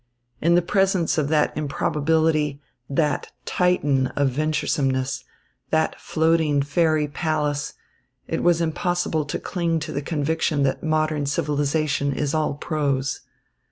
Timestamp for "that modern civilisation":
10.63-12.13